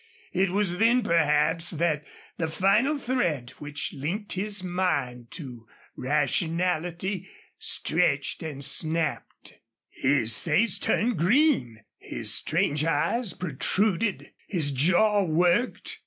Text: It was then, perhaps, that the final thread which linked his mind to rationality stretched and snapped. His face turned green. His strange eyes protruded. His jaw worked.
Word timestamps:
It 0.33 0.49
was 0.49 0.79
then, 0.79 1.03
perhaps, 1.03 1.69
that 1.69 2.03
the 2.39 2.47
final 2.49 2.97
thread 2.97 3.51
which 3.59 3.93
linked 3.93 4.31
his 4.33 4.63
mind 4.63 5.29
to 5.33 5.67
rationality 5.95 7.29
stretched 7.59 8.41
and 8.41 8.65
snapped. 8.65 9.59
His 9.91 10.39
face 10.39 10.79
turned 10.79 11.19
green. 11.19 11.83
His 11.99 12.33
strange 12.33 12.83
eyes 12.83 13.33
protruded. 13.33 14.31
His 14.47 14.71
jaw 14.71 15.21
worked. 15.21 15.99